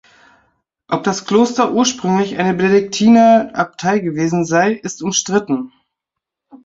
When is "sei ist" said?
4.45-5.03